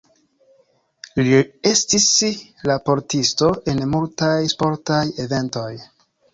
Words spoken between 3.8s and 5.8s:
multaj sportaj eventoj.